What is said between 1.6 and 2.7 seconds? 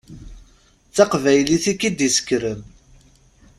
i k-id-yessekren.